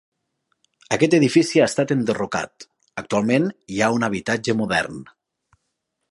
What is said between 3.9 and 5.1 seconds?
un habitatge modern.